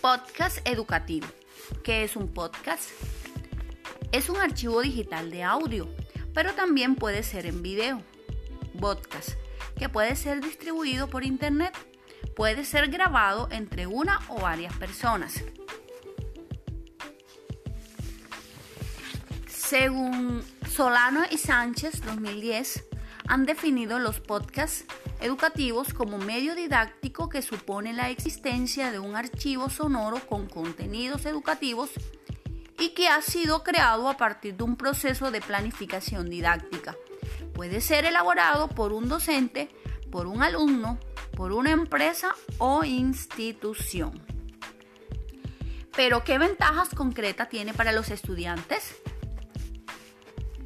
[0.00, 1.26] Podcast educativo.
[1.82, 2.88] ¿Qué es un podcast?
[4.12, 5.88] Es un archivo digital de audio,
[6.32, 8.00] pero también puede ser en video.
[8.78, 9.30] Podcast,
[9.76, 11.76] que puede ser distribuido por internet.
[12.36, 15.42] Puede ser grabado entre una o varias personas.
[19.48, 22.84] Según Solano y Sánchez 2010,
[23.28, 24.86] han definido los podcasts
[25.20, 31.90] educativos como medio didáctico que supone la existencia de un archivo sonoro con contenidos educativos
[32.78, 36.96] y que ha sido creado a partir de un proceso de planificación didáctica.
[37.52, 39.68] Puede ser elaborado por un docente,
[40.10, 40.98] por un alumno,
[41.36, 44.22] por una empresa o institución.
[45.94, 48.96] Pero, ¿qué ventajas concretas tiene para los estudiantes?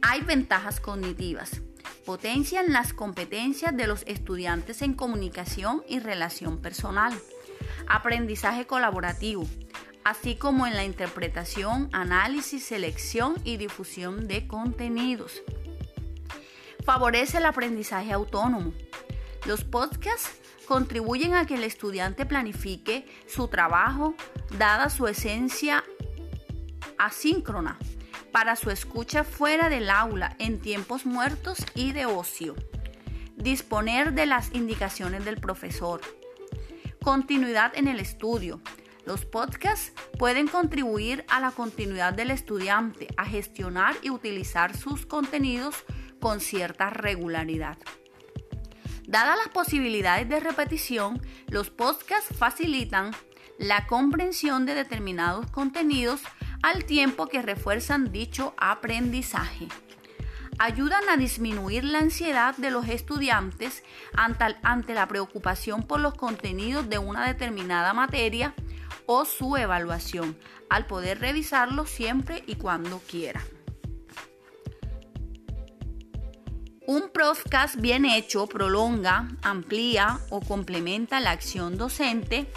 [0.02, 1.62] Hay ventajas cognitivas
[2.04, 7.12] potencian las competencias de los estudiantes en comunicación y relación personal,
[7.86, 9.46] aprendizaje colaborativo,
[10.04, 15.42] así como en la interpretación, análisis, selección y difusión de contenidos.
[16.84, 18.72] Favorece el aprendizaje autónomo.
[19.46, 24.14] Los podcasts contribuyen a que el estudiante planifique su trabajo
[24.58, 25.84] dada su esencia
[26.98, 27.78] asíncrona
[28.32, 32.56] para su escucha fuera del aula en tiempos muertos y de ocio.
[33.36, 36.00] Disponer de las indicaciones del profesor.
[37.02, 38.60] Continuidad en el estudio.
[39.04, 45.74] Los podcasts pueden contribuir a la continuidad del estudiante, a gestionar y utilizar sus contenidos
[46.20, 47.76] con cierta regularidad.
[49.06, 53.10] Dadas las posibilidades de repetición, los podcasts facilitan
[53.58, 56.22] la comprensión de determinados contenidos
[56.62, 59.68] al tiempo que refuerzan dicho aprendizaje.
[60.58, 63.82] Ayudan a disminuir la ansiedad de los estudiantes
[64.14, 68.54] ante, la preocupación por los contenidos de una determinada materia
[69.06, 70.38] o su evaluación,
[70.70, 73.42] al poder revisarlo siempre y cuando quiera.
[76.86, 82.50] Un podcast bien hecho prolonga, amplía o complementa la acción docente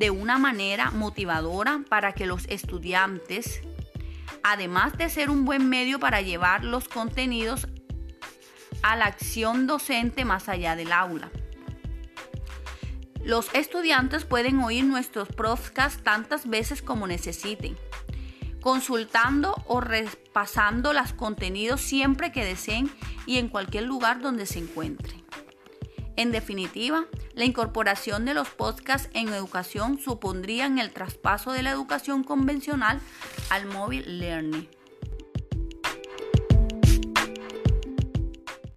[0.00, 3.60] de una manera motivadora para que los estudiantes,
[4.42, 7.68] además de ser un buen medio para llevar los contenidos
[8.82, 11.30] a la acción docente más allá del aula.
[13.22, 17.76] Los estudiantes pueden oír nuestros podcasts tantas veces como necesiten,
[18.62, 22.90] consultando o repasando los contenidos siempre que deseen
[23.26, 25.29] y en cualquier lugar donde se encuentren.
[26.20, 32.24] En definitiva, la incorporación de los podcasts en educación supondría el traspaso de la educación
[32.24, 33.00] convencional
[33.48, 34.68] al móvil learning.